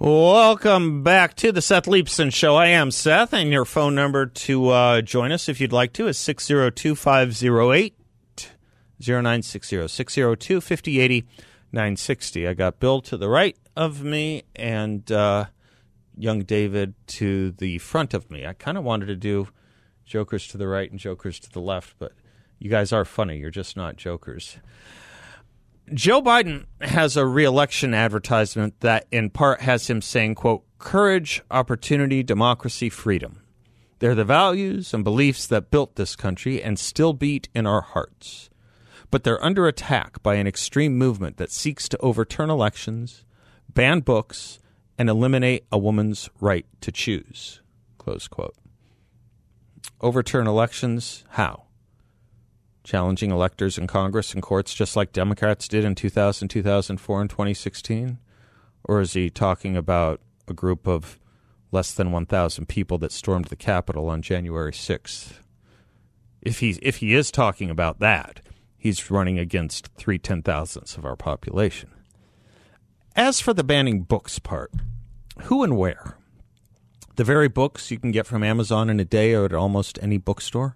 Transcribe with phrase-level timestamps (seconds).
[0.00, 2.54] Welcome back to the Seth Leibsohn Show.
[2.54, 6.06] I am Seth, and your phone number to uh, join us if you'd like to
[6.06, 7.96] is 602 508
[9.00, 11.26] 0960 602 5080
[11.72, 12.46] 960.
[12.46, 15.46] I got Bill to the right of me and uh,
[16.16, 18.46] young David to the front of me.
[18.46, 19.48] I kind of wanted to do
[20.06, 22.12] jokers to the right and jokers to the left, but
[22.60, 23.38] you guys are funny.
[23.38, 24.58] You're just not jokers.
[25.94, 32.22] Joe Biden has a reelection advertisement that in part has him saying, quote, courage, opportunity,
[32.22, 33.42] democracy, freedom.
[33.98, 38.50] They're the values and beliefs that built this country and still beat in our hearts.
[39.10, 43.24] But they're under attack by an extreme movement that seeks to overturn elections,
[43.72, 44.60] ban books,
[44.98, 47.60] and eliminate a woman's right to choose.
[47.96, 48.56] Close quote.
[50.00, 51.24] Overturn elections?
[51.30, 51.67] How?
[52.88, 58.18] Challenging electors in Congress and courts just like Democrats did in 2000, 2004, and 2016?
[58.84, 61.18] Or is he talking about a group of
[61.70, 65.34] less than 1,000 people that stormed the Capitol on January 6th?
[66.40, 68.40] If, he's, if he is talking about that,
[68.78, 71.90] he's running against three ten thousandths of our population.
[73.14, 74.72] As for the banning books part,
[75.42, 76.16] who and where?
[77.16, 80.16] The very books you can get from Amazon in a day or at almost any
[80.16, 80.74] bookstore?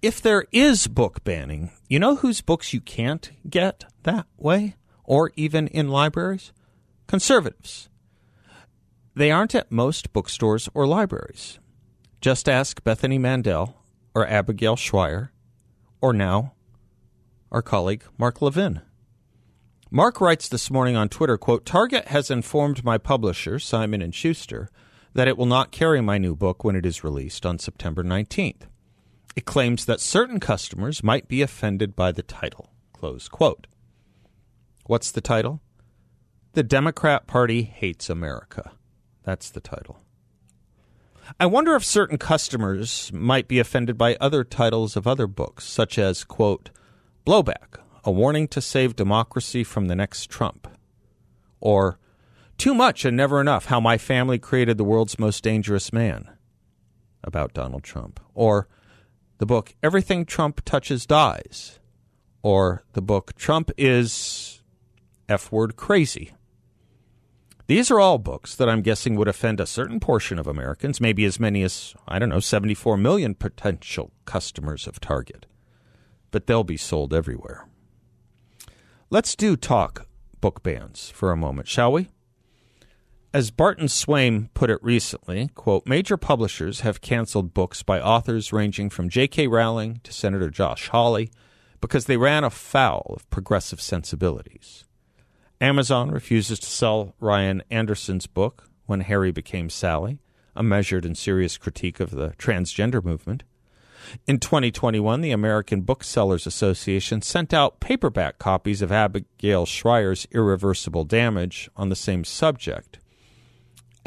[0.00, 5.32] If there is book banning, you know whose books you can't get that way or
[5.36, 6.52] even in libraries?
[7.06, 7.88] Conservatives.
[9.14, 11.58] They aren't at most bookstores or libraries.
[12.20, 13.76] Just ask Bethany Mandel
[14.14, 15.32] or Abigail Shrier
[16.00, 16.54] or now
[17.50, 18.82] our colleague Mark Levin.
[19.90, 24.68] Mark writes this morning on Twitter, quote, Target has informed my publisher, Simon & Schuster,
[25.14, 28.64] that it will not carry my new book when it is released on September 19th.
[29.38, 32.72] It claims that certain customers might be offended by the title.
[32.92, 33.68] Close quote.
[34.86, 35.60] What's the title?
[36.54, 38.72] The Democrat Party Hates America.
[39.22, 40.00] That's the title.
[41.38, 46.00] I wonder if certain customers might be offended by other titles of other books, such
[46.00, 46.70] as, quote,
[47.24, 50.66] Blowback, a warning to save democracy from the next Trump,
[51.60, 52.00] or
[52.56, 56.28] Too Much and Never Enough How My Family Created the World's Most Dangerous Man,
[57.22, 58.66] about Donald Trump, or
[59.38, 61.78] the book Everything Trump Touches Dies,
[62.42, 64.62] or the book Trump is
[65.28, 66.32] F word crazy.
[67.68, 71.24] These are all books that I'm guessing would offend a certain portion of Americans, maybe
[71.24, 75.46] as many as, I don't know, 74 million potential customers of Target.
[76.30, 77.68] But they'll be sold everywhere.
[79.10, 80.06] Let's do talk
[80.40, 82.08] book bans for a moment, shall we?
[83.30, 88.88] As Barton Swaim put it recently, quote, major publishers have canceled books by authors ranging
[88.88, 89.48] from J.K.
[89.48, 91.30] Rowling to Senator Josh Hawley
[91.82, 94.84] because they ran afoul of progressive sensibilities.
[95.60, 100.20] Amazon refuses to sell Ryan Anderson's book, When Harry Became Sally,
[100.56, 103.42] a measured and serious critique of the transgender movement.
[104.26, 111.68] In 2021, the American Booksellers Association sent out paperback copies of Abigail Shrier's Irreversible Damage
[111.76, 113.00] on the same subject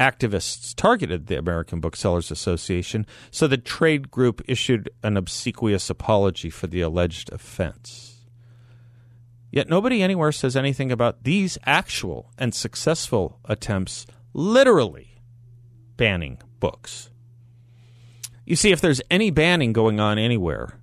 [0.02, 6.66] activists targeted the American Booksellers Association, so the trade group issued an obsequious apology for
[6.66, 8.26] the alleged offense.
[9.52, 15.20] Yet nobody anywhere says anything about these actual and successful attempts literally
[15.96, 17.10] banning books.
[18.44, 20.80] You see, if there's any banning going on anywhere,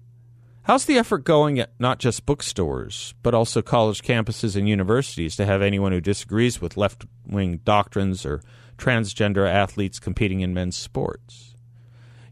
[0.64, 5.46] how's the effort going at not just bookstores, but also college campuses and universities to
[5.46, 8.42] have anyone who disagrees with left wing doctrines or
[8.80, 11.56] transgender athletes competing in men's sports.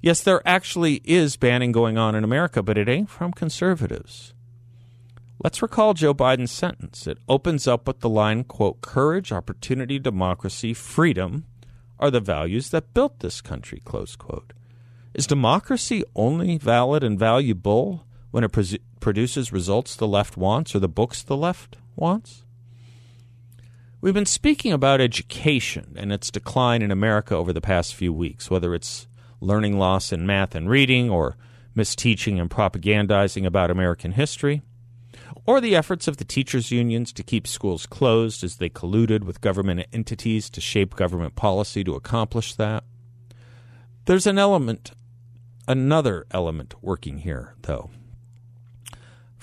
[0.02, 4.34] Yes, there actually is banning going on in America, but it ain't from conservatives.
[5.44, 7.06] Let's recall Joe Biden's sentence.
[7.06, 11.46] It opens up with the line, quote, courage, opportunity, democracy, freedom
[12.00, 14.54] are the values that built this country, close quote.
[15.14, 20.80] Is democracy only valid and valuable when it pre- produces results the left wants or
[20.80, 22.44] the books the left wants?
[24.00, 28.52] We've been speaking about education and its decline in America over the past few weeks,
[28.52, 29.08] whether it's
[29.42, 31.36] learning loss in math and reading, or
[31.76, 34.62] misteaching and propagandizing about American history,
[35.48, 39.42] or the efforts of the teachers' unions to keep schools closed as they colluded with
[39.42, 42.84] government entities to shape government policy to accomplish that.
[44.06, 44.92] There's an element,
[45.68, 47.90] another element working here, though.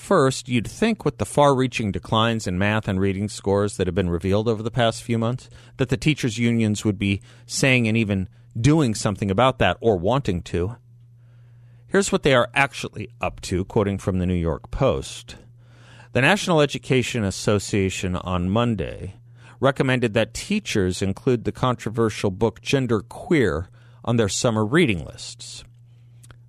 [0.04, 3.94] First, you'd think with the far reaching declines in math and reading scores that have
[3.94, 5.48] been revealed over the past few months,
[5.78, 10.42] that the teachers' unions would be saying and even doing something about that or wanting
[10.42, 10.76] to.
[11.86, 15.36] Here's what they are actually up to, quoting from the New York Post.
[16.12, 19.14] The National Education Association on Monday
[19.58, 23.70] recommended that teachers include the controversial book Gender Queer
[24.04, 25.64] on their summer reading lists.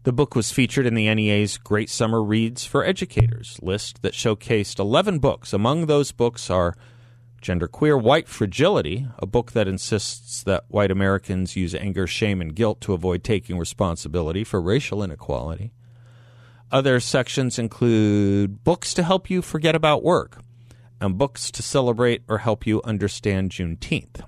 [0.06, 4.78] The book was featured in the NEA's Great Summer Reads for Educators list that showcased
[4.78, 5.52] 11 books.
[5.52, 6.76] Among those books are
[7.42, 12.82] Genderqueer White Fragility, a book that insists that white Americans use anger, shame, and guilt
[12.82, 15.74] to avoid taking responsibility for racial inequality.
[16.72, 20.38] Other sections include books to help you forget about work
[21.02, 24.24] and books to celebrate or help you understand Juneteenth.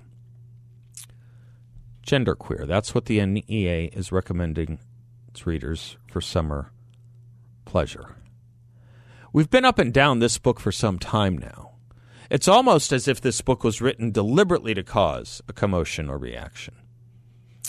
[2.04, 4.80] Genderqueer, that's what the NEA is recommending
[5.28, 6.72] its readers for summer
[7.64, 8.16] pleasure.
[9.32, 11.72] We've been up and down this book for some time now.
[12.30, 16.74] It's almost as if this book was written deliberately to cause a commotion or reaction.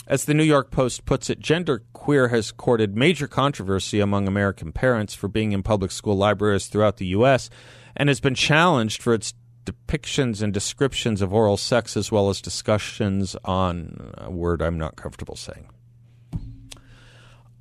[0.06, 4.72] As the New York Post puts it, Gender Queer has courted major controversy among American
[4.72, 7.48] parents for being in public school libraries throughout the U.S.
[7.94, 9.34] and has been challenged for its
[9.64, 14.96] depictions and descriptions of oral sex as well as discussions on a word I'm not
[14.96, 15.68] comfortable saying.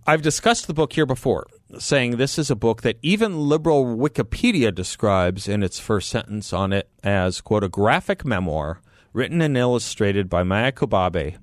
[0.09, 1.45] I've discussed the book here before,
[1.77, 6.73] saying this is a book that even liberal Wikipedia describes in its first sentence on
[6.73, 8.81] it as, quote, a graphic memoir
[9.13, 11.37] written and illustrated by Maia Kobabe.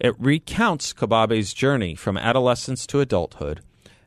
[0.00, 3.60] It recounts Kobabe's journey from adolescence to adulthood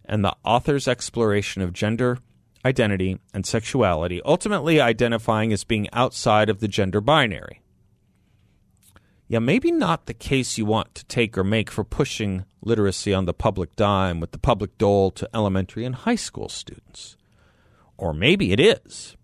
[0.03, 2.17] and the author's exploration of gender,
[2.65, 7.61] identity, and sexuality, ultimately identifying as being outside of the gender binary
[9.27, 13.25] yeah, maybe not the case you want to take or make for pushing literacy on
[13.25, 17.15] the public dime with the public dole to elementary and high school students.
[17.97, 19.15] Or maybe it is.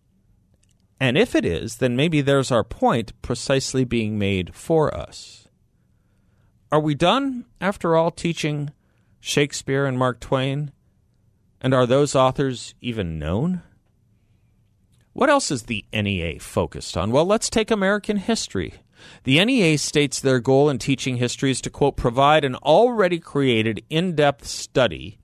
[1.00, 5.48] And if it is, then maybe there's our point precisely being made for us.
[6.72, 8.72] Are we done, after all, teaching
[9.20, 10.72] Shakespeare and Mark Twain?
[11.60, 13.62] And are those authors even known?
[15.14, 17.12] What else is the NEA focused on?
[17.12, 18.76] Well, let's take American history
[19.24, 23.84] the NEA states their goal in teaching history is to, quote, provide an already created
[23.90, 25.18] in depth study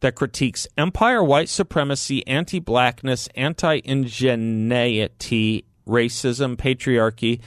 [0.00, 7.40] that critiques empire, white supremacy, anti blackness, anti indigeneity, racism, patriarchy,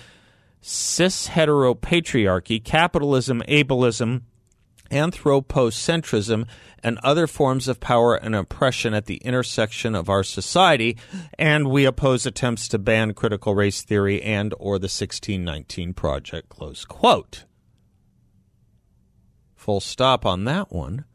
[0.62, 4.22] cis heteropatriarchy, capitalism, ableism,
[4.92, 6.48] anthropocentrism,
[6.84, 10.98] and other forms of power and oppression at the intersection of our society,
[11.38, 16.86] and we oppose attempts to ban critical race theory and or the 1619 project close
[16.86, 17.46] quote.
[19.56, 21.06] Full stop on that one.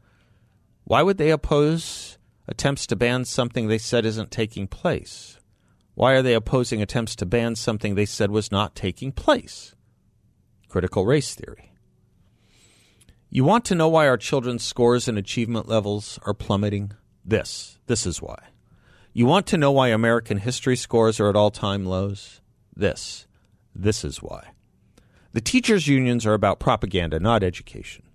[0.85, 5.37] Why would they oppose attempts to ban something they said isn't taking place?
[5.95, 9.75] Why are they opposing attempts to ban something they said was not taking place?
[10.69, 11.73] Critical race theory.
[13.29, 16.93] You want to know why our children's scores and achievement levels are plummeting?
[17.25, 17.77] This.
[17.87, 18.37] This is why.
[19.11, 22.39] You want to know why American history scores are at all time lows?
[22.73, 23.27] This.
[23.75, 24.51] This is why.
[25.33, 28.05] The teachers' unions are about propaganda, not education.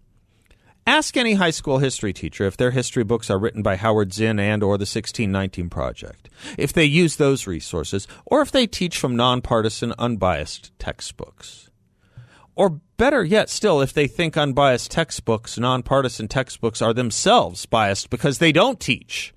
[0.86, 4.38] Ask any high school history teacher if their history books are written by Howard Zinn
[4.40, 9.14] and or the 1619 Project, if they use those resources, or if they teach from
[9.14, 11.70] nonpartisan, unbiased textbooks.
[12.54, 18.38] Or better yet, still, if they think unbiased textbooks, nonpartisan textbooks, are themselves biased because
[18.38, 19.32] they don't teach,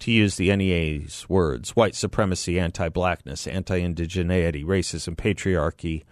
[0.00, 6.02] to use the NEA's words, white supremacy, anti blackness, anti indigeneity, racism, patriarchy,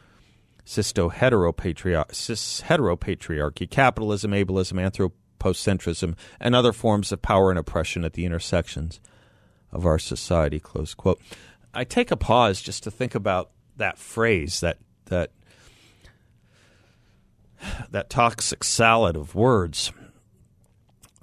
[0.65, 9.01] cysto heteropatriarchy, capitalism, ableism, anthropocentrism, and other forms of power and oppression at the intersections
[9.73, 10.61] of our society.
[10.61, 11.21] Close quote.
[11.73, 15.31] I take a pause just to think about that phrase, that, that
[17.91, 19.93] that toxic salad of words.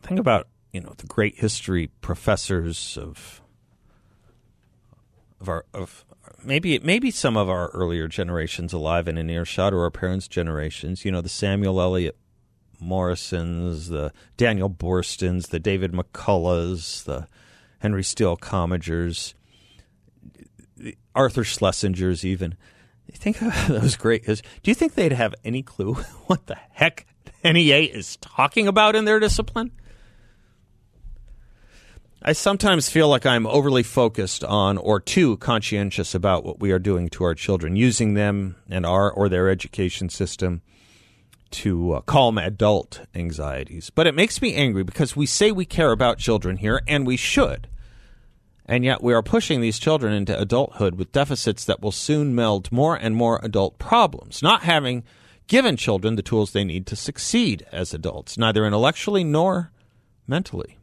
[0.02, 3.42] Think about you know the great history professors of
[5.40, 6.06] of our of
[6.44, 11.06] maybe maybe some of our earlier generations alive and in earshot or our parents' generations.
[11.06, 12.18] You know the Samuel Eliot
[12.82, 17.28] Morisons, the Daniel Boorstins, the David McCulloughs, the
[17.80, 19.34] Henry Steele Commagers,
[21.14, 22.56] Arthur Schlesingers, even
[23.08, 25.94] you think those great is do you think they'd have any clue
[26.28, 27.06] what the heck
[27.44, 29.72] NEA is talking about in their discipline?
[32.28, 36.80] I sometimes feel like I'm overly focused on or too conscientious about what we are
[36.80, 40.64] doing to our children, using them and our or their education system
[41.52, 43.92] to uh, calm adult anxieties.
[43.92, 47.16] But it makes me angry because we say we care about children here, and we
[47.16, 47.68] should.
[48.68, 52.72] And yet we are pushing these children into adulthood with deficits that will soon meld
[52.72, 55.04] more and more adult problems, not having
[55.48, 59.72] given children the tools they need to succeed as adults, neither intellectually nor
[60.28, 60.78] mentally.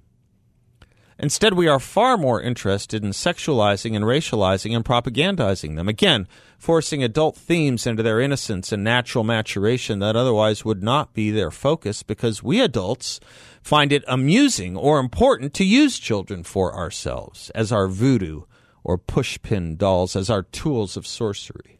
[1.22, 5.88] Instead, we are far more interested in sexualizing and racializing and propagandizing them.
[5.88, 6.26] Again,
[6.58, 11.52] forcing adult themes into their innocence and natural maturation that otherwise would not be their
[11.52, 13.20] focus because we adults
[13.62, 18.42] find it amusing or important to use children for ourselves as our voodoo
[18.82, 21.78] or pushpin dolls, as our tools of sorcery.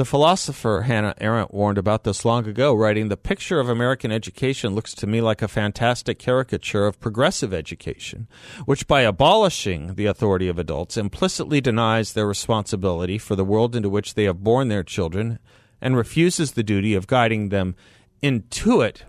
[0.00, 4.74] The philosopher Hannah Arendt warned about this long ago, writing, The picture of American education
[4.74, 8.26] looks to me like a fantastic caricature of progressive education,
[8.64, 13.90] which by abolishing the authority of adults implicitly denies their responsibility for the world into
[13.90, 15.38] which they have born their children
[15.82, 17.76] and refuses the duty of guiding them
[18.22, 19.04] into it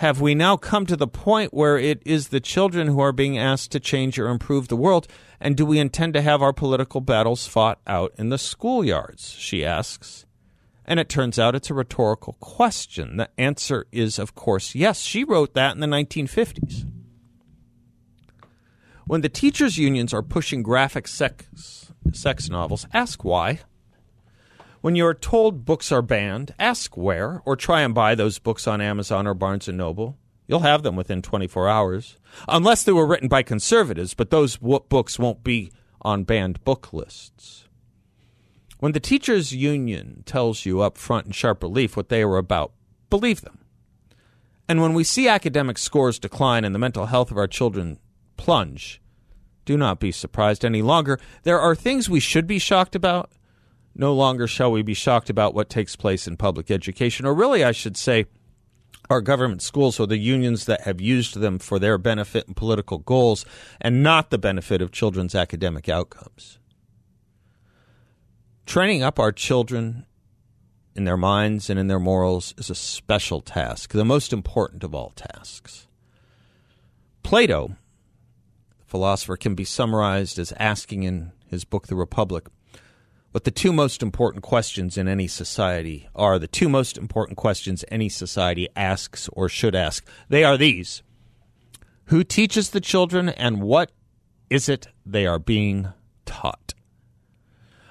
[0.00, 3.36] have we now come to the point where it is the children who are being
[3.36, 5.06] asked to change or improve the world?
[5.38, 9.38] And do we intend to have our political battles fought out in the schoolyards?
[9.38, 10.24] She asks.
[10.86, 13.18] And it turns out it's a rhetorical question.
[13.18, 15.00] The answer is, of course, yes.
[15.02, 16.90] She wrote that in the 1950s.
[19.06, 23.60] When the teachers' unions are pushing graphic sex, sex novels, ask why.
[24.80, 28.80] When you're told books are banned, ask where, or try and buy those books on
[28.80, 30.16] Amazon or Barnes and Noble.
[30.46, 32.16] You'll have them within 24 hours,
[32.48, 35.70] unless they were written by conservatives, but those books won't be
[36.00, 37.68] on banned book lists.
[38.78, 42.72] When the teachers' union tells you up front in sharp relief what they are about,
[43.10, 43.58] believe them.
[44.66, 47.98] And when we see academic scores decline and the mental health of our children
[48.38, 49.02] plunge,
[49.66, 51.20] do not be surprised any longer.
[51.42, 53.30] There are things we should be shocked about,
[53.94, 57.64] no longer shall we be shocked about what takes place in public education, or really,
[57.64, 58.26] I should say,
[59.10, 62.98] our government schools or the unions that have used them for their benefit and political
[62.98, 63.44] goals
[63.80, 66.58] and not the benefit of children's academic outcomes.
[68.66, 70.06] Training up our children
[70.94, 74.94] in their minds and in their morals is a special task, the most important of
[74.94, 75.88] all tasks.
[77.24, 77.76] Plato,
[78.78, 82.46] the philosopher, can be summarized as asking in his book, The Republic,
[83.32, 87.84] what the two most important questions in any society are, the two most important questions
[87.88, 90.06] any society asks or should ask.
[90.28, 91.02] They are these
[92.06, 93.92] Who teaches the children, and what
[94.48, 95.92] is it they are being
[96.26, 96.74] taught?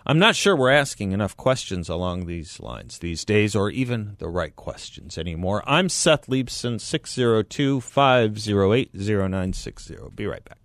[0.06, 4.28] I'm not sure we're asking enough questions along these lines these days, or even the
[4.28, 5.64] right questions anymore.
[5.66, 9.98] I'm Seth Leibsohn, 602 508 0960.
[10.16, 10.59] Be right back.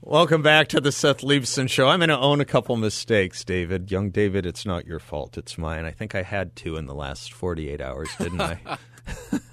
[0.00, 1.88] Welcome back to the Seth Leibsohn Show.
[1.88, 3.90] I'm going to own a couple mistakes, David.
[3.90, 5.36] Young David, it's not your fault.
[5.36, 5.84] It's mine.
[5.84, 8.60] I think I had two in the last 48 hours, didn't I?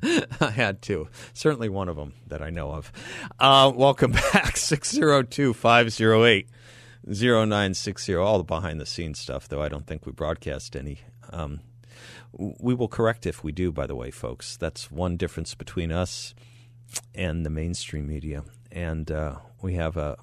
[0.39, 1.07] I had two.
[1.33, 2.91] Certainly one of them that I know of.
[3.39, 4.55] Uh, welcome back.
[4.55, 6.47] 602 508
[7.07, 8.15] 0960.
[8.15, 10.99] All the behind the scenes stuff, though I don't think we broadcast any.
[11.31, 11.61] Um,
[12.33, 14.57] we will correct if we do, by the way, folks.
[14.57, 16.35] That's one difference between us
[17.15, 18.43] and the mainstream media.
[18.71, 20.17] And uh, we have a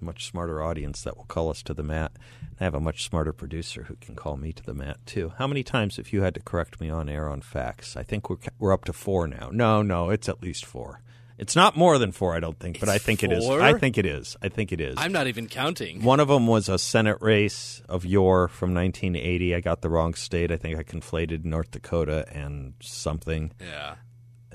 [0.00, 2.12] much smarter audience that will call us to the mat.
[2.60, 5.32] I have a much smarter producer who can call me to the mat too.
[5.38, 7.96] How many times have you had to correct me on air on facts?
[7.96, 9.50] I think we're we're up to four now.
[9.52, 11.00] No, no, it's at least four.
[11.36, 13.32] It's not more than four, I don't think, but It's I think four?
[13.32, 13.48] it is.
[13.48, 14.36] I think it is.
[14.40, 14.94] I think it is.
[14.98, 16.00] I'm not even counting.
[16.04, 19.52] One of them was a Senate race of yore from 1980.
[19.52, 20.52] I got the wrong state.
[20.52, 23.50] I think I conflated North Dakota and something.
[23.60, 23.96] Yeah.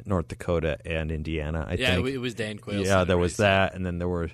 [0.05, 1.65] North Dakota and Indiana.
[1.69, 2.07] I Yeah, think.
[2.07, 2.85] it was Dan Quayle.
[2.85, 4.29] yeah, there was that, and then there were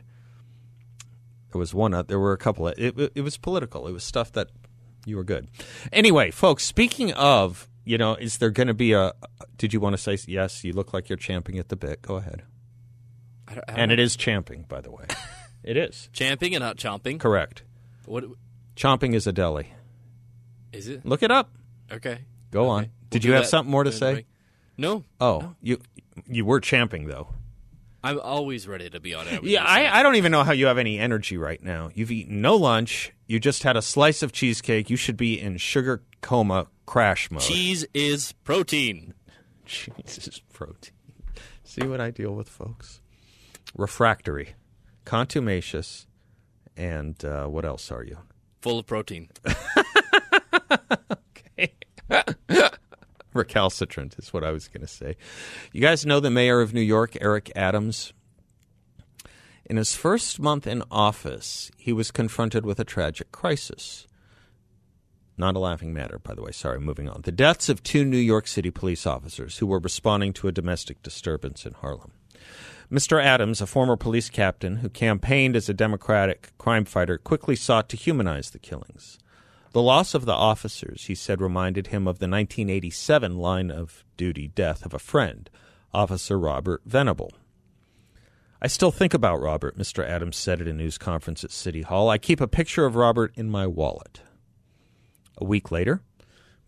[1.55, 1.93] there was one.
[1.93, 2.67] oth- There were a couple.
[2.67, 3.87] Of, it, it was political.
[3.87, 4.49] It was stuff that
[5.05, 5.47] you were good.
[5.93, 6.65] Anyway, folks.
[6.65, 9.13] Speaking of, you know, is there going to be a?
[9.57, 10.65] Did you want to say yes?
[10.65, 12.01] You look like you're champing at the bit.
[12.01, 12.43] Go ahead.
[13.47, 15.05] I don't- I And don't- it is champing, by the way.
[15.63, 17.21] it is champing and not chomping.
[17.21, 17.63] correct.
[18.05, 18.25] What
[18.75, 19.71] Chomping is a deli.
[20.73, 21.05] is it?
[21.05, 21.51] Look it up.
[21.89, 22.19] Okay.
[22.51, 22.69] Go Okay.
[22.69, 22.81] on.
[22.81, 24.25] We'll Did you have that something more to say?
[24.77, 25.79] No, Oh, you
[26.27, 27.29] you were champing though.
[28.05, 29.39] I'm always ready to be on air.
[29.41, 29.63] Yeah.
[29.63, 31.89] I, I don't even know how you have any energy right now.
[31.95, 33.11] You've eaten no lunch.
[33.25, 34.91] You just had a slice of cheesecake.
[34.91, 37.41] You should be in sugar coma crash mode.
[37.41, 39.15] Cheese is protein.
[39.65, 40.93] Cheese is protein.
[41.63, 43.01] See what I deal with, folks?
[43.75, 44.53] Refractory,
[45.03, 46.05] contumacious,
[46.77, 48.19] and uh, what else are you?
[48.61, 49.29] Full of protein.
[53.45, 55.17] Recalcitrant is what I was going to say.
[55.73, 58.13] You guys know the mayor of New York, Eric Adams?
[59.65, 64.07] In his first month in office, he was confronted with a tragic crisis.
[65.37, 66.51] Not a laughing matter, by the way.
[66.51, 67.23] Sorry, moving on.
[67.23, 71.03] The deaths of two New York City police officers who were responding to a domestic
[71.03, 72.13] disturbance in Harlem.
[72.89, 73.21] Mr.
[73.21, 77.97] Adams, a former police captain who campaigned as a Democratic crime fighter, quickly sought to
[77.97, 79.17] humanize the killings.
[79.75, 84.47] The loss of the officers, he said, reminded him of the 1987 line of duty
[84.47, 85.49] death of a friend,
[85.93, 87.33] Officer Robert Venable.
[88.61, 90.07] I still think about Robert, Mr.
[90.07, 92.09] Adams said at a news conference at City Hall.
[92.09, 94.21] I keep a picture of Robert in my wallet.
[95.39, 96.01] A week later,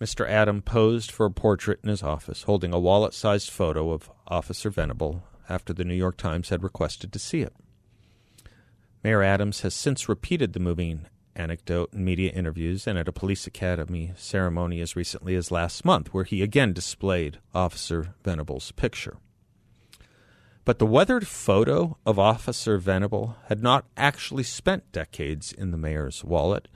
[0.01, 0.27] Mr.
[0.27, 4.69] Adams posed for a portrait in his office, holding a wallet sized photo of Officer
[4.69, 7.53] Venable after the New York Times had requested to see it.
[9.01, 11.07] Mayor Adams has since repeated the moving
[11.37, 16.13] anecdote in media interviews and at a police academy ceremony as recently as last month,
[16.13, 19.17] where he again displayed Officer Venable's picture.
[20.65, 26.25] But the weathered photo of Officer Venable had not actually spent decades in the mayor's
[26.25, 26.67] wallet.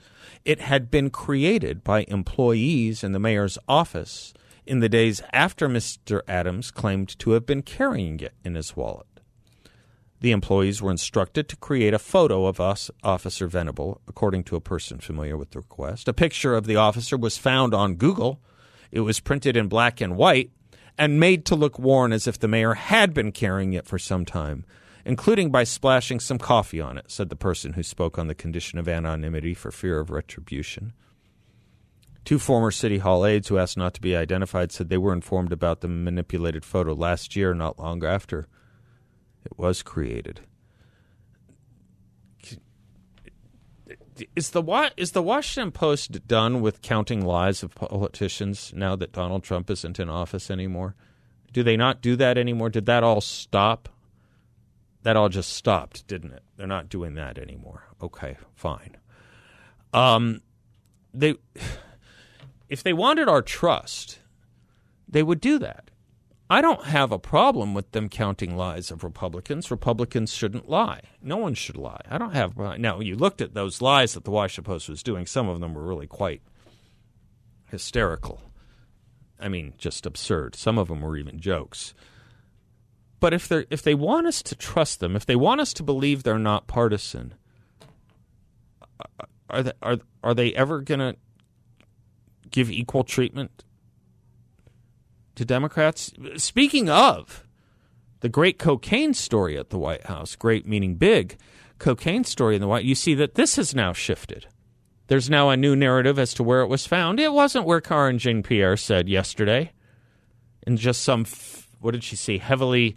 [0.46, 4.32] It had been created by employees in the mayor's office
[4.64, 6.22] in the days after Mr.
[6.26, 9.11] Adams claimed to have been carrying it in his wallet.
[10.22, 14.60] The employees were instructed to create a photo of us, Officer Venable, according to a
[14.60, 16.06] person familiar with the request.
[16.06, 18.40] A picture of the officer was found on Google.
[18.92, 20.52] It was printed in black and white
[20.96, 24.24] and made to look worn as if the mayor had been carrying it for some
[24.24, 24.64] time,
[25.04, 28.78] including by splashing some coffee on it, said the person who spoke on the condition
[28.78, 30.92] of anonymity for fear of retribution.
[32.24, 35.52] Two former City Hall aides who asked not to be identified said they were informed
[35.52, 38.46] about the manipulated photo last year, not long after
[39.44, 40.40] it was created.
[44.36, 49.42] Is the is the Washington Post done with counting lies of politicians now that Donald
[49.42, 50.94] Trump isn't in office anymore?
[51.52, 52.70] Do they not do that anymore?
[52.70, 53.88] Did that all stop?
[55.02, 56.42] That all just stopped, didn't it?
[56.56, 57.84] They're not doing that anymore.
[58.00, 58.96] Okay, fine.
[59.92, 60.40] Um,
[61.12, 61.34] they,
[62.68, 64.20] if they wanted our trust,
[65.08, 65.90] they would do that.
[66.52, 69.70] I don't have a problem with them counting lies of Republicans.
[69.70, 71.00] Republicans shouldn't lie.
[71.22, 72.02] No one should lie.
[72.10, 72.58] I don't have.
[72.78, 75.24] Now, you looked at those lies that the Washington Post was doing.
[75.24, 76.42] Some of them were really quite
[77.70, 78.42] hysterical.
[79.40, 80.54] I mean, just absurd.
[80.54, 81.94] Some of them were even jokes.
[83.18, 85.82] But if they if they want us to trust them, if they want us to
[85.82, 87.32] believe they're not partisan,
[89.00, 91.16] uh, are they, are are they ever going to
[92.50, 93.64] give equal treatment
[95.34, 96.12] to Democrats.
[96.36, 97.46] Speaking of
[98.20, 101.36] the great cocaine story at the White House, great meaning big
[101.78, 104.46] cocaine story in the White, you see that this has now shifted.
[105.08, 107.18] There's now a new narrative as to where it was found.
[107.18, 109.72] It wasn't where Karine Jean Pierre said yesterday,
[110.66, 111.24] in just some
[111.80, 112.38] what did she say?
[112.38, 112.96] Heavily.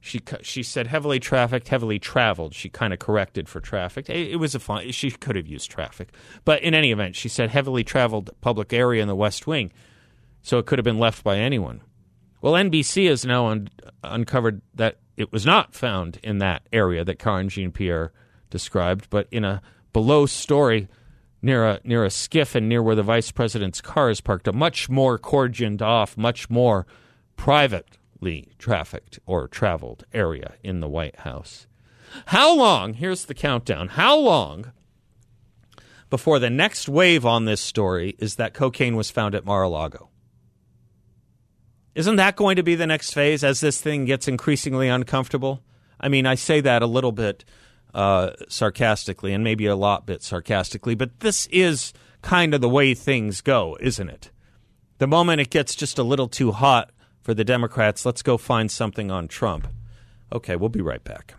[0.00, 2.54] She she said heavily trafficked, heavily traveled.
[2.54, 4.08] She kind of corrected for traffic.
[4.08, 4.92] It, it was a fine.
[4.92, 6.10] She could have used traffic,
[6.44, 9.72] but in any event, she said heavily traveled public area in the West Wing
[10.46, 11.80] so it could have been left by anyone.
[12.40, 13.68] Well, NBC has now un-
[14.04, 18.12] uncovered that it was not found in that area that Karine Jean Pierre
[18.48, 19.60] described, but in a
[19.92, 20.86] below story
[21.42, 24.52] near a near a SCIF and near where the vice president's car is parked, a
[24.52, 26.86] much more cordoned off, much more
[27.34, 31.66] privately trafficked or traveled area in the White House.
[32.26, 32.94] How long?
[32.94, 33.88] Here's the countdown.
[33.88, 34.70] How long
[36.08, 40.08] before the next wave on this story is that cocaine was found at Mar-a-Lago?
[41.96, 45.62] Isn't that going to be the next phase as this thing gets increasingly uncomfortable?
[45.98, 47.42] I mean, I say that a little bit
[47.94, 52.92] uh, sarcastically and maybe a lot bit sarcastically, but this is kind of the way
[52.92, 54.30] things go, isn't it?
[54.98, 56.90] The moment it gets just a little too hot
[57.22, 59.66] for the Democrats, let's go find something on Trump.
[60.30, 61.34] Okay, we'll be right back.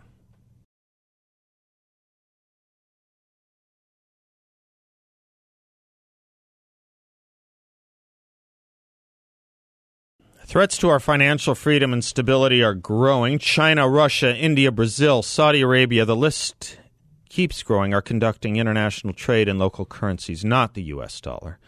[10.47, 13.37] Threats to our financial freedom and stability are growing.
[13.37, 16.79] China, Russia, India, Brazil, Saudi Arabia, the list
[17.27, 21.19] keeps growing, are conducting international trade in local currencies, not the U.S.
[21.19, 21.59] dollar.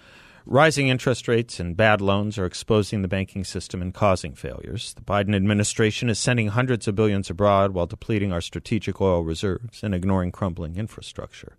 [0.46, 4.94] Rising interest rates and bad loans are exposing the banking system and causing failures.
[4.94, 9.84] The Biden administration is sending hundreds of billions abroad while depleting our strategic oil reserves
[9.84, 11.58] and ignoring crumbling infrastructure.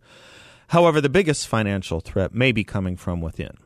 [0.69, 3.59] However, the biggest financial threat may be coming from within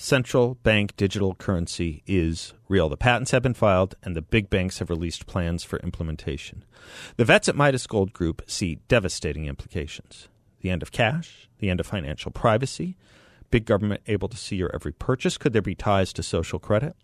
[0.00, 2.88] central bank digital currency is real.
[2.88, 6.64] The patents have been filed, and the big banks have released plans for implementation.
[7.16, 10.28] The vets at Midas Gold Group see devastating implications
[10.60, 12.94] the end of cash, the end of financial privacy,
[13.50, 15.38] big government able to see your every purchase.
[15.38, 16.94] Could there be ties to social credit?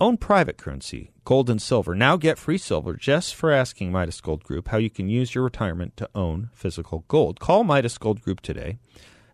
[0.00, 1.96] Own private currency, gold and silver.
[1.96, 5.42] Now get free silver just for asking Midas Gold Group how you can use your
[5.42, 7.40] retirement to own physical gold.
[7.40, 8.78] Call Midas Gold Group today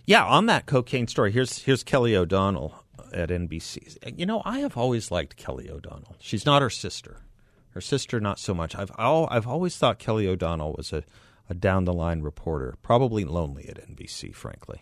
[0.05, 3.97] Yeah, on that cocaine story, here's here's Kelly O'Donnell at NBC.
[4.17, 6.15] You know, I have always liked Kelly O'Donnell.
[6.19, 7.17] She's not her sister.
[7.71, 8.75] Her sister, not so much.
[8.75, 11.03] I've I've always thought Kelly O'Donnell was a,
[11.49, 14.81] a down the line reporter, probably lonely at NBC, frankly.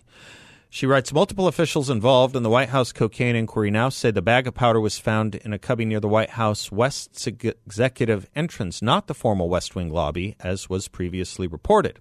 [0.70, 4.48] She writes Multiple officials involved in the White House cocaine inquiry now say the bag
[4.48, 9.08] of powder was found in a cubby near the White House West executive entrance, not
[9.08, 12.00] the formal West Wing lobby, as was previously reported.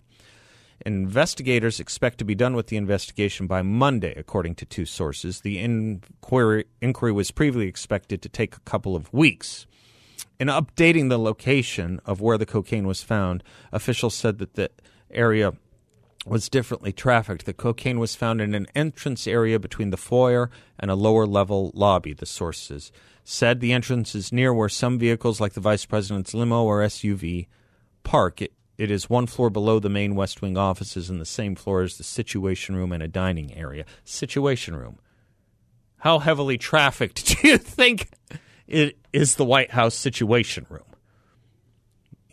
[0.85, 5.40] Investigators expect to be done with the investigation by Monday, according to two sources.
[5.40, 9.66] The inquiry, inquiry was previously expected to take a couple of weeks.
[10.38, 14.70] In updating the location of where the cocaine was found, officials said that the
[15.11, 15.55] area
[16.26, 17.46] was differently trafficked.
[17.46, 21.70] The cocaine was found in an entrance area between the foyer and a lower level
[21.74, 22.90] lobby, the sources
[23.24, 23.61] said.
[23.61, 27.46] The entrance is near where some vehicles, like the vice president's limo or SUV,
[28.02, 28.42] park.
[28.42, 31.83] It, it is one floor below the main West Wing offices and the same floor
[31.83, 33.85] as the Situation Room and a dining area.
[34.05, 34.98] Situation Room.
[35.98, 38.11] How heavily trafficked do you think
[38.66, 40.83] it is the White House Situation Room?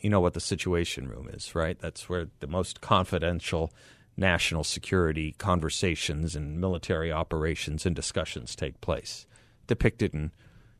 [0.03, 1.79] you know what the Situation Room is, right?
[1.79, 3.71] That's where the most confidential
[4.17, 9.25] national security conversations and military operations and discussions take place,
[9.65, 10.31] depicted in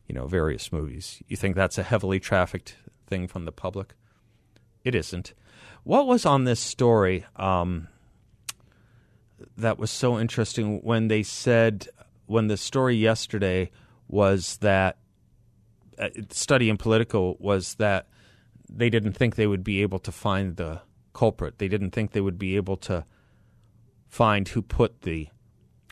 [0.06, 1.22] you know various movies.
[1.26, 3.94] You think that's a heavily trafficked thing from the public?
[4.84, 5.32] It isn't.
[5.84, 7.88] What was on this story um,
[9.56, 11.88] that was so interesting when they said
[12.26, 13.70] when the story yesterday
[14.06, 14.98] was that
[16.30, 18.08] study in Politico was that
[18.68, 20.80] they didn't think they would be able to find the
[21.12, 21.58] culprit.
[21.58, 23.04] They didn't think they would be able to
[24.08, 25.28] find who put the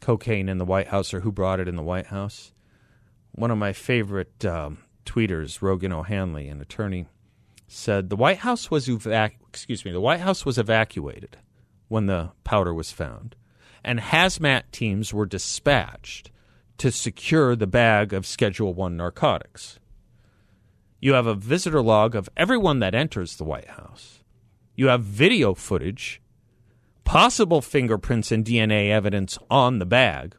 [0.01, 2.53] cocaine in the White House or who brought it in the White House.
[3.33, 7.07] One of my favorite um, tweeters, Rogan O'Hanley, an attorney,
[7.67, 11.39] said the White House was evac- excuse me, the White House was evacuated
[11.89, 13.35] when the powder was found,
[13.85, 16.31] and hazmat teams were dispatched
[16.79, 19.79] to secure the bag of Schedule One narcotics.
[21.03, 24.21] You have a visitor log of everyone that enters the White House.
[24.77, 26.23] You have video footage,
[27.03, 30.37] possible fingerprints and DNA evidence on the bag,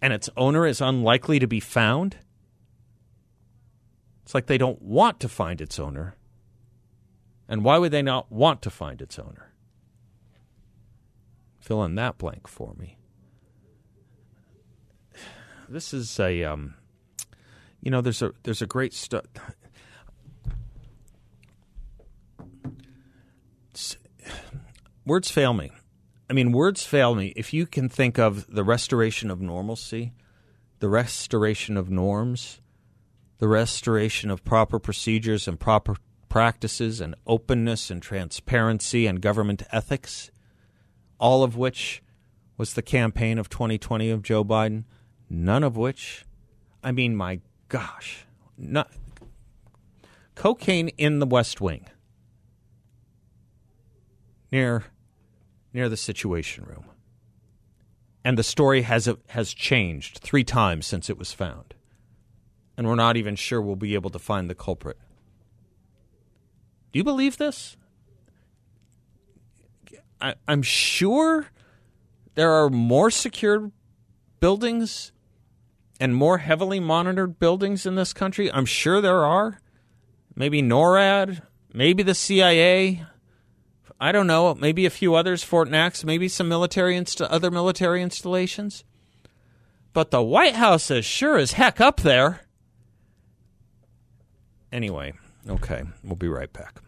[0.00, 2.16] and its owner is unlikely to be found.
[4.22, 6.16] It's like they don't want to find its owner.
[7.46, 9.52] And why would they not want to find its owner?
[11.58, 12.96] Fill in that blank for me.
[15.68, 16.76] This is a, um,
[17.82, 19.24] you know, there's a there's a great stuff.
[25.04, 25.70] Words fail me.
[26.28, 27.32] I mean, words fail me.
[27.36, 30.12] If you can think of the restoration of normalcy,
[30.78, 32.60] the restoration of norms,
[33.38, 35.96] the restoration of proper procedures and proper
[36.28, 40.30] practices and openness and transparency and government ethics,
[41.18, 42.02] all of which
[42.56, 44.84] was the campaign of 2020 of Joe Biden,
[45.28, 46.24] none of which,
[46.84, 48.90] I mean, my gosh, not,
[50.34, 51.86] cocaine in the West Wing
[54.50, 54.84] near
[55.72, 56.84] near the Situation Room.
[58.24, 61.74] And the story has has changed three times since it was found,
[62.76, 64.98] and we're not even sure we'll be able to find the culprit.
[66.92, 67.76] Do you believe this?
[70.20, 71.46] I, I'm sure
[72.34, 73.70] there are more secure
[74.40, 75.12] buildings
[75.98, 78.50] and more heavily monitored buildings in this country.
[78.52, 79.60] I'm sure there are.
[80.34, 83.04] Maybe NORAD, maybe the CIA.
[84.00, 88.02] I don't know, maybe a few others, Fort Knox, maybe some military inst- other military
[88.02, 88.82] installations.
[89.92, 92.40] But the White House is sure as heck up there.
[94.72, 95.12] Anyway,
[95.48, 96.80] okay, we'll be right back.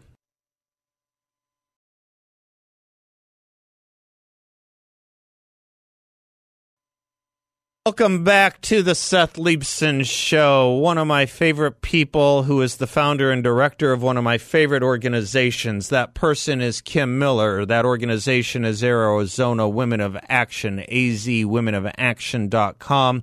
[7.84, 10.70] Welcome back to the Seth Leibsohn Show.
[10.70, 14.38] One of my favorite people who is the founder and director of one of my
[14.38, 15.88] favorite organizations.
[15.88, 17.66] That person is Kim Miller.
[17.66, 23.22] That organization is Arizona Women of Action, azwomenofaction.com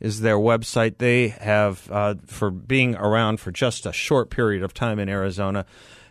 [0.00, 0.98] is their website.
[0.98, 5.64] They have, uh, for being around for just a short period of time in Arizona,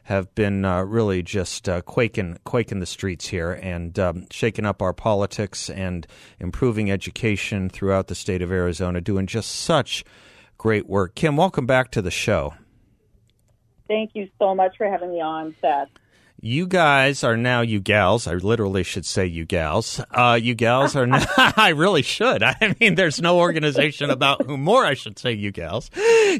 [0.04, 4.82] have been uh, really just uh, quaking quaking the streets here and um, shaking up
[4.82, 6.06] our politics and
[6.40, 10.04] improving education throughout the state of Arizona, doing just such
[10.58, 11.16] great work.
[11.16, 12.54] Kim, welcome back to the show.
[13.88, 15.90] Thank you so much for having me on, Seth.
[16.46, 20.02] You guys are now, you gals, I literally should say you gals.
[20.12, 22.44] Uh, you gals are now, I really should.
[22.44, 25.90] I mean, there's no organization about whom more I should say you gals.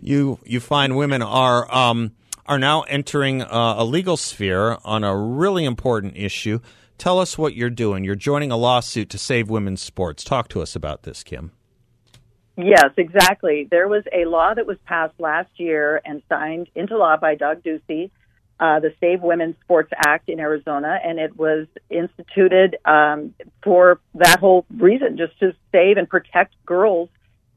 [0.02, 2.12] You, you find women are, um,
[2.46, 6.60] are now entering uh, a legal sphere on a really important issue.
[6.98, 8.04] Tell us what you're doing.
[8.04, 10.24] You're joining a lawsuit to save women's sports.
[10.24, 11.52] Talk to us about this, Kim.
[12.56, 13.68] Yes, exactly.
[13.70, 17.64] There was a law that was passed last year and signed into law by Doug
[17.64, 18.12] Ducey,
[18.60, 24.40] uh, the Save Women's Sports Act in Arizona, and it was instituted um, for that
[24.40, 27.10] whole reason, just to save and protect girls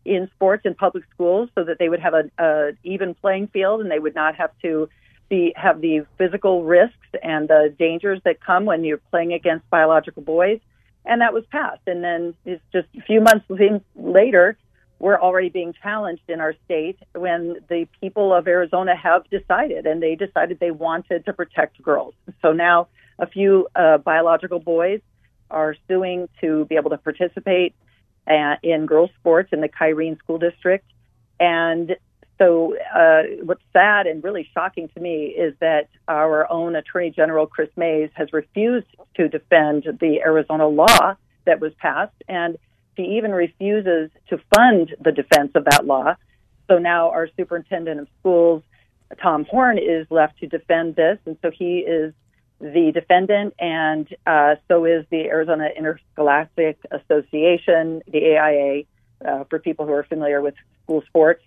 [0.06, 3.90] in sports in public schools, so that they would have an even playing field and
[3.90, 4.88] they would not have to
[5.28, 10.22] be have the physical risks and the dangers that come when you're playing against biological
[10.22, 10.60] boys.
[11.04, 13.46] And that was passed, and then it's just a few months
[13.94, 14.56] later
[14.98, 20.02] we're already being challenged in our state when the people of Arizona have decided, and
[20.02, 22.14] they decided they wanted to protect girls.
[22.42, 22.88] So now
[23.18, 25.00] a few uh, biological boys
[25.50, 27.74] are suing to be able to participate
[28.26, 30.84] uh, in girls' sports in the Kyrene School District.
[31.38, 31.96] And
[32.38, 37.46] so, uh, what's sad and really shocking to me is that our own Attorney General
[37.46, 42.14] Kris Mayes has refused to defend the Arizona law that was passed.
[42.28, 42.58] And
[42.96, 46.16] he even refuses to fund the defense of that law.
[46.68, 48.62] So now our superintendent of schools,
[49.22, 52.12] Tom Horne, is left to defend this, and so he is
[52.60, 58.84] the defendant, and uh, so is the Arizona Interscholastic Association, the AIA,
[59.24, 61.42] uh, for people who are familiar with school sports,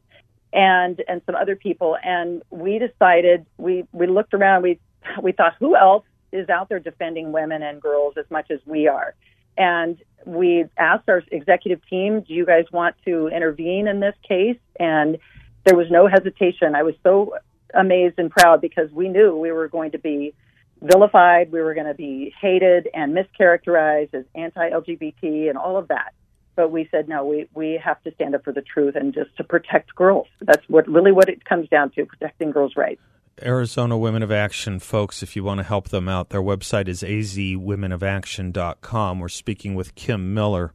[0.54, 1.98] and and some other people.
[2.04, 4.63] And we decided we we looked around.
[4.63, 4.80] We
[5.22, 8.88] we thought who else is out there defending women and girls as much as we
[8.88, 9.15] are.
[9.58, 14.60] And we asked our executive team, do you guys want to intervene in this case?
[14.80, 15.17] And
[15.65, 16.76] there was no hesitation.
[16.76, 17.36] I was so
[17.74, 20.34] amazed and proud because we knew we were going to be
[20.82, 25.88] vilified, we were going to be hated and mischaracterized as anti LGBT and all of
[25.89, 26.13] that.
[26.56, 29.36] But we said, no, we, we have to stand up for the truth and just
[29.38, 30.28] to protect girls.
[30.42, 33.02] That's what really what it comes down to, protecting girls' rights.
[33.42, 37.04] Arizona Women of Action folks, if you want to help them out, their website is
[37.04, 39.20] azwomenofaction.com.
[39.20, 40.74] We're speaking with Kim Miller.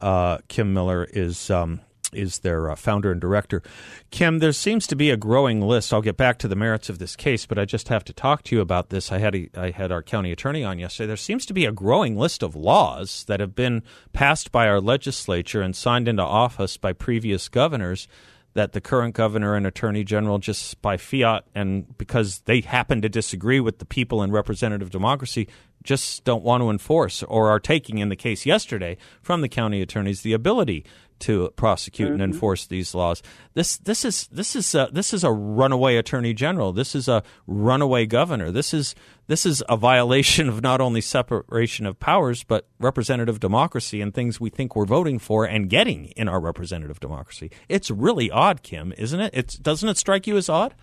[0.00, 1.50] Uh, Kim Miller is.
[1.50, 3.62] Um, is their uh, founder and director.
[4.10, 5.92] Kim, there seems to be a growing list.
[5.92, 8.42] I'll get back to the merits of this case, but I just have to talk
[8.44, 9.12] to you about this.
[9.12, 11.08] I had a, I had our county attorney on yesterday.
[11.08, 14.80] There seems to be a growing list of laws that have been passed by our
[14.80, 18.08] legislature and signed into office by previous governors
[18.54, 23.08] that the current governor and attorney general, just by fiat and because they happen to
[23.08, 25.48] disagree with the people in representative democracy,
[25.82, 29.80] just don't want to enforce or are taking, in the case yesterday, from the county
[29.80, 30.84] attorneys the ability
[31.20, 32.20] to prosecute mm-hmm.
[32.20, 33.22] and enforce these laws.
[33.54, 36.72] This this is this is a, this is a runaway attorney general.
[36.72, 38.50] This is a runaway governor.
[38.50, 38.94] This is
[39.26, 44.40] this is a violation of not only separation of powers but representative democracy and things
[44.40, 47.50] we think we're voting for and getting in our representative democracy.
[47.68, 49.30] It's really odd, Kim, isn't it?
[49.34, 50.74] It's doesn't it strike you as odd?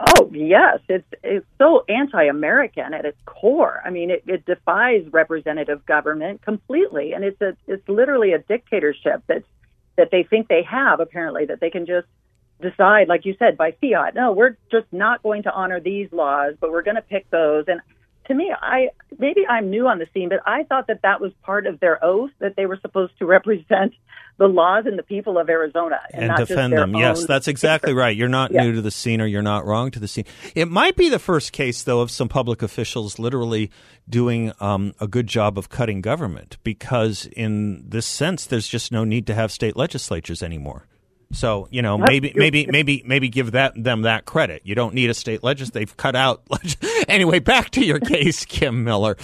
[0.00, 3.82] Oh yes, it's it's so anti-American at its core.
[3.84, 9.22] I mean, it, it defies representative government completely, and it's a it's literally a dictatorship
[9.26, 9.42] that
[9.96, 11.00] that they think they have.
[11.00, 12.06] Apparently, that they can just
[12.60, 14.14] decide, like you said, by fiat.
[14.14, 17.64] No, we're just not going to honor these laws, but we're going to pick those.
[17.66, 17.80] And
[18.28, 21.32] to me, I maybe I'm new on the scene, but I thought that that was
[21.42, 23.94] part of their oath that they were supposed to represent
[24.38, 26.94] the laws and the people of Arizona and, and defend them.
[26.94, 28.16] Yes, that's exactly right.
[28.16, 30.26] You're not new to the scene, or you're not wrong to the scene.
[30.54, 33.70] It might be the first case, though, of some public officials literally
[34.08, 39.04] doing um, a good job of cutting government, because in this sense, there's just no
[39.04, 40.86] need to have state legislatures anymore.
[41.30, 44.62] So you know maybe maybe maybe maybe give that them that credit.
[44.64, 45.78] You don't need a state legislature.
[45.78, 46.42] They've cut out.
[47.08, 49.16] anyway, back to your case, Kim Miller.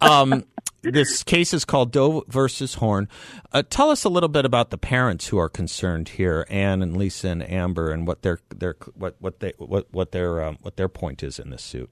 [0.00, 0.44] Um,
[0.82, 3.08] this case is called Doe versus Horne.
[3.52, 6.96] Uh, tell us a little bit about the parents who are concerned here, Anne and
[6.96, 10.76] Lisa and Amber, and what their their what what they what what their um, what
[10.76, 11.90] their point is in this suit.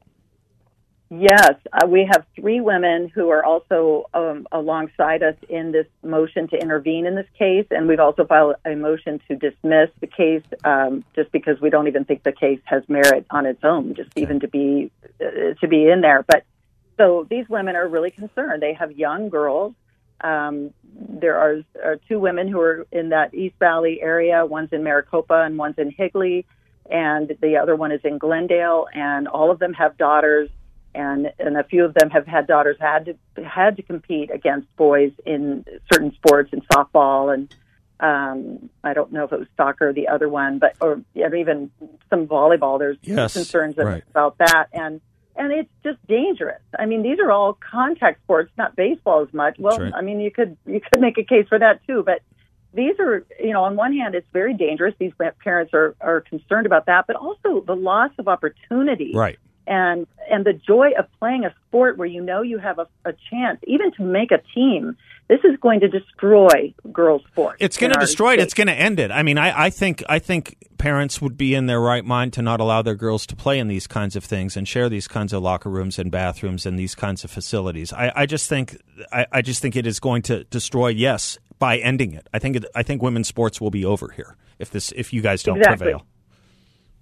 [1.10, 6.48] Yes, uh, we have three women who are also um, alongside us in this motion
[6.48, 10.42] to intervene in this case, and we've also filed a motion to dismiss the case
[10.64, 14.10] um, just because we don't even think the case has merit on its own, just
[14.16, 14.90] even to be
[15.24, 16.24] uh, to be in there.
[16.26, 16.44] But
[16.98, 18.60] so these women are really concerned.
[18.60, 19.74] They have young girls.
[20.20, 24.44] Um, there are, are two women who are in that East Valley area.
[24.44, 26.44] One's in Maricopa and one's in Higley,
[26.90, 28.88] and the other one is in Glendale.
[28.92, 30.50] And all of them have daughters,
[30.98, 34.74] and and a few of them have had daughters had to had to compete against
[34.76, 37.54] boys in certain sports and softball and
[38.00, 41.70] um, I don't know if it was soccer, the other one, but or even
[42.10, 42.78] some volleyball.
[42.78, 44.04] There's yes, concerns right.
[44.10, 45.00] about that, and
[45.34, 46.62] and it's just dangerous.
[46.78, 49.56] I mean, these are all contact sports, not baseball as much.
[49.58, 49.92] Well, right.
[49.92, 52.22] I mean, you could you could make a case for that too, but
[52.72, 54.94] these are, you know, on one hand, it's very dangerous.
[54.98, 59.38] These parents are are concerned about that, but also the loss of opportunity, Right.
[59.68, 63.12] And and the joy of playing a sport where you know you have a, a
[63.30, 64.96] chance, even to make a team.
[65.28, 67.58] This is going to destroy girls' sports.
[67.60, 68.40] It's going to destroy it.
[68.40, 69.10] It's going to end it.
[69.10, 72.42] I mean, I, I think I think parents would be in their right mind to
[72.42, 75.34] not allow their girls to play in these kinds of things and share these kinds
[75.34, 77.92] of locker rooms and bathrooms and these kinds of facilities.
[77.92, 78.80] I, I just think
[79.12, 80.88] I, I just think it is going to destroy.
[80.88, 84.34] Yes, by ending it, I think it, I think women's sports will be over here
[84.58, 85.84] if this if you guys don't Exactly.
[85.88, 86.06] prevail.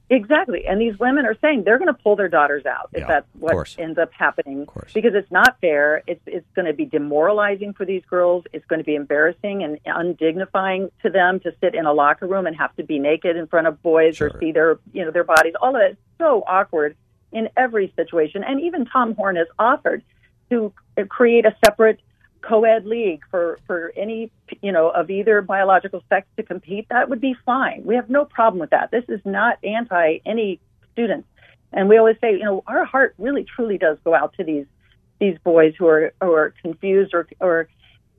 [0.08, 0.66] Exactly.
[0.66, 3.26] And these women are saying they're going to pull their daughters out if Yeah, that's
[3.40, 4.64] what ends up happening.
[4.94, 6.02] Because it's not fair.
[6.06, 8.44] It's it's going to be demoralizing for these girls.
[8.52, 12.46] It's going to be embarrassing and undignifying to them to sit in a locker room
[12.46, 14.28] and have to be naked in front of boys Sure.
[14.32, 15.54] or see their you know their bodies.
[15.60, 16.96] All of it's so awkward
[17.32, 18.44] in every situation.
[18.44, 20.04] And even Tom Horne has offered
[20.50, 20.72] to
[21.08, 21.98] create a separate
[22.46, 24.30] co-ed league for for any
[24.62, 27.82] you know of either biological sex to compete that would be fine.
[27.84, 28.90] We have no problem with that.
[28.90, 30.60] This is not anti any
[30.92, 31.28] students.
[31.72, 34.66] And we always say you know our heart really truly does go out to these
[35.20, 37.68] these boys who are who are confused or or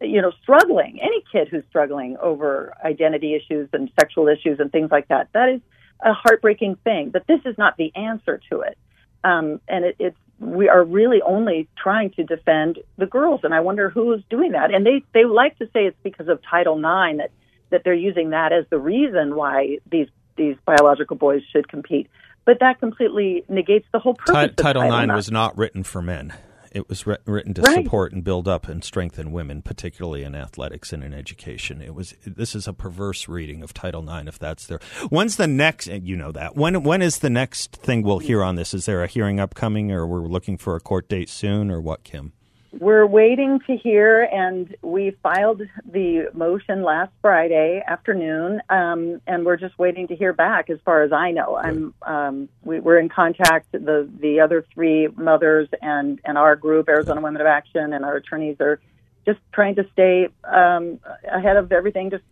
[0.02, 1.00] you know struggling.
[1.02, 5.50] Any kid who's struggling over identity issues and sexual issues and things like that that
[5.50, 5.62] is
[6.02, 7.10] a heartbreaking thing.
[7.10, 8.78] But this is not the answer to it.
[9.24, 13.60] Um, and it, it's we are really only trying to defend the girls, and I
[13.62, 14.74] wonder who is doing that.
[14.74, 17.32] And they they like to say it's because of Title IX that
[17.70, 22.10] that they're using that as the reason why these these biological boys should compete.
[22.46, 24.52] But that completely negates the whole purpose.
[24.52, 25.14] Of Title Title IX.
[25.14, 26.34] was not written for men.
[26.72, 27.84] It was writ- written to Right.
[27.84, 31.82] support and build up and strengthen women, particularly in athletics and in education.
[31.82, 32.14] It was.
[32.26, 34.28] This is a perverse reading of Title IX.
[34.28, 35.88] If that's there, when's the next?
[35.88, 36.56] and You know that.
[36.56, 38.74] When when is the next thing we'll hear on this?
[38.74, 42.04] Is there a hearing upcoming, or we're looking for a court date soon, or what,
[42.04, 42.34] Kim?
[42.72, 49.58] We're waiting to hear, and we filed the motion last Friday afternoon, um, and we're
[49.58, 50.70] just waiting to hear back.
[50.70, 53.72] As far as I know, I'm um, we, we're in contact.
[53.72, 58.18] The the other three mothers and and our group, Arizona Women of Action, and our
[58.18, 58.82] attorneys are
[59.26, 61.00] just trying to stay um,
[61.32, 62.24] ahead of everything, just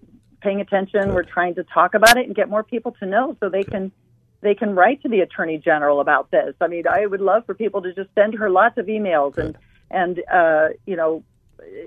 [0.42, 1.14] paying attention.
[1.14, 3.92] We're trying to talk about it and get more people to know so they can
[4.42, 6.56] they can write to the attorney general about this.
[6.60, 9.58] I mean, I would love for people to just send her lots of emails and
[9.96, 11.24] and uh, you know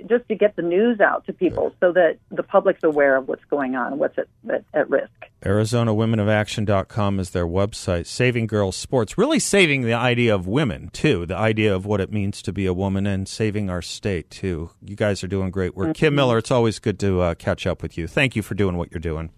[0.09, 3.44] just to get the news out to people so that the public's aware of what's
[3.44, 5.11] going on, what's at at, at risk.
[5.42, 8.07] ArizonaWomenOfAction.com is their website.
[8.07, 12.12] Saving girls sports, really saving the idea of women too, the idea of what it
[12.12, 14.71] means to be a woman, and saving our state too.
[14.83, 15.94] You guys are doing great work.
[15.97, 18.07] Kim Miller, it's always good to uh, catch up with you.
[18.07, 19.31] Thank you for doing what you're doing.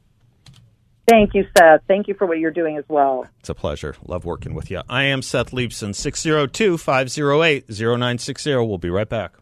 [1.11, 1.81] Thank you, Seth.
[1.89, 3.27] Thank you for what you're doing as well.
[3.41, 3.97] It's a pleasure.
[4.07, 4.83] Love working with you.
[4.89, 8.55] I am Seth Leibsohn, 602 508 0960.
[8.55, 9.33] We'll be right back.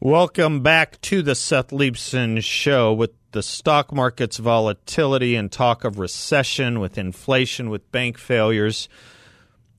[0.00, 6.00] Welcome back to the Seth Leibsohn Show with the stock market's volatility and talk of
[6.00, 8.88] recession, with inflation, with bank failures.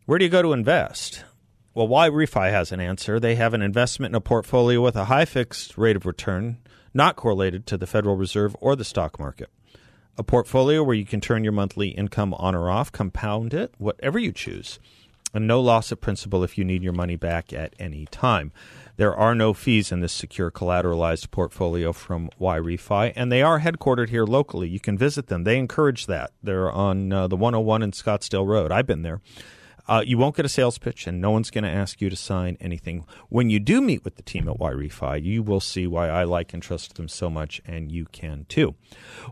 [0.05, 1.25] Where do you go to invest?
[1.73, 3.17] Well, YRefi has an answer.
[3.17, 6.57] They have an investment in a portfolio with a high fixed rate of return,
[6.93, 9.49] not correlated to the Federal Reserve or the stock market.
[10.17, 14.19] A portfolio where you can turn your monthly income on or off, compound it, whatever
[14.19, 14.79] you choose,
[15.34, 18.51] and no loss of principal if you need your money back at any time.
[18.97, 24.10] There are no fees in this secure collateralized portfolio from YRefi, and they are headquartered
[24.10, 24.67] here locally.
[24.67, 25.45] You can visit them.
[25.45, 26.31] They encourage that.
[26.43, 28.73] They're on uh, the 101 in Scottsdale Road.
[28.73, 29.21] I've been there.
[29.88, 32.15] Uh, you won't get a sales pitch, and no one's going to ask you to
[32.15, 33.06] sign anything.
[33.30, 36.54] When you do meet with the team at YRefi, you will see why I like
[36.54, 38.76] and trust them so much, and you can too.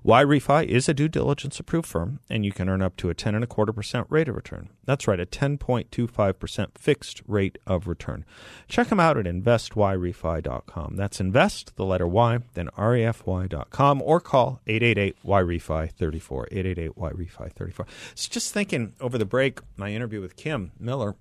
[0.06, 3.36] YRefi is a due diligence approved firm, and you can earn up to a ten
[3.36, 4.70] and a quarter percent rate of return.
[4.90, 8.26] That's right, a ten point two five percent fixed rate of return.
[8.68, 10.96] Check them out at investYRefi.com.
[10.96, 16.48] That's invest the letter Y, then refi.com, or call eight eight eight YRefi thirty four
[16.52, 17.86] eight eight eight YRefi thirty four.
[18.16, 21.16] So just thinking over the break, my interview with Kim Miller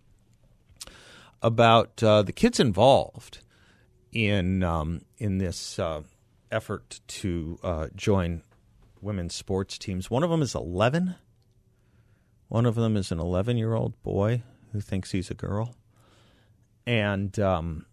[1.42, 3.40] about uh, the kids involved
[4.12, 6.04] in um, in this uh,
[6.50, 8.44] effort to uh, join
[9.02, 10.10] women's sports teams.
[10.10, 11.16] One of them is eleven.
[12.48, 14.42] One of them is an eleven-year-old boy
[14.72, 15.74] who thinks he's a girl,
[16.86, 17.86] and um,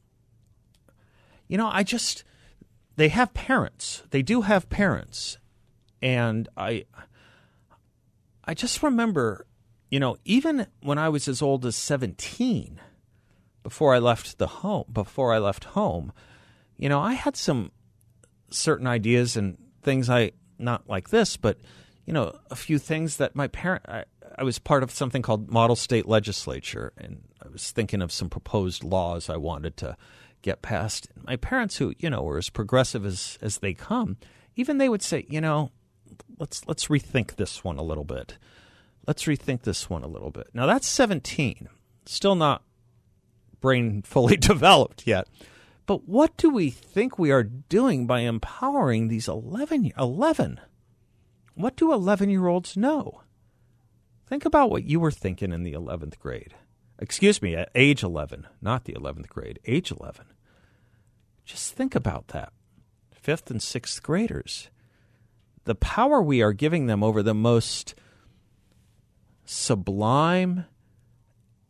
[1.48, 2.24] you know, I just
[2.96, 4.04] they have parents.
[4.12, 5.38] They do have parents,
[6.02, 6.86] and I
[8.46, 9.46] I just remember,
[9.90, 12.80] you know, even when I was as old as seventeen
[13.62, 16.14] before I left the home, before I left home,
[16.78, 17.72] you know, I had some
[18.52, 21.58] certain ideas and things I not like this, but
[22.06, 23.84] you know, a few things that my parent.
[24.38, 28.30] I was part of something called Model State Legislature, and I was thinking of some
[28.30, 29.96] proposed laws I wanted to
[30.42, 31.08] get passed.
[31.24, 34.18] My parents, who you know were as progressive as as they come,
[34.56, 35.72] even they would say, you know,
[36.40, 38.38] let's let's rethink this one a little bit.
[39.08, 40.48] Let's rethink this one a little bit.
[40.54, 41.70] Now that's 17,
[42.06, 42.64] still not
[43.62, 45.28] brain fully developed yet.
[45.86, 50.60] But what do we think we are doing by empowering these 11 11?
[51.54, 53.22] What do 11 year olds know?
[54.28, 56.56] Think about what you were thinking in the 11th grade.
[56.98, 60.26] Excuse me, at age 11, not the 11th grade, age 11.
[61.44, 62.52] Just think about that.
[63.12, 64.70] Fifth and sixth graders.
[65.66, 67.96] The power we are giving them over the most
[69.46, 70.66] sublime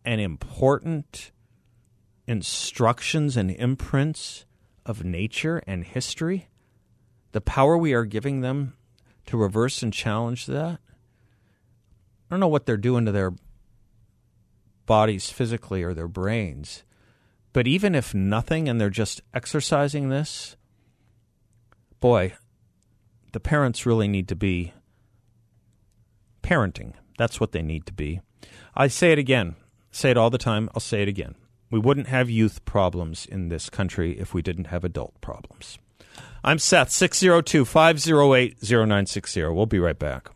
[0.05, 1.31] and important
[2.27, 4.45] instructions and imprints
[4.85, 6.47] of nature and history,
[7.31, 8.75] the power we are giving them
[9.25, 10.79] to reverse and challenge that.
[12.29, 13.33] I don't know what they're doing to their
[14.85, 16.83] bodies physically or their brains,
[17.53, 20.55] but even if nothing and they're just exercising this,
[21.99, 22.33] boy,
[23.31, 24.73] the parents really need to be
[26.41, 26.93] parenting.
[27.17, 28.21] That's what they need to be.
[28.75, 29.55] I say it again,
[29.91, 31.35] say it all the time, I'll say it again.
[31.71, 35.79] We wouldn't have youth problems in this country if we didn't have adult problems.
[36.43, 39.43] I'm Seth, 602 508 0960.
[39.45, 40.29] We'll be right back.